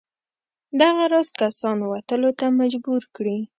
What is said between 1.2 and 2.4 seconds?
کسان وتلو